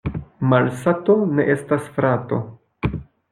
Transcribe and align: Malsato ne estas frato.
Malsato 0.53 1.17
ne 1.39 1.45
estas 1.57 1.91
frato. 1.99 2.41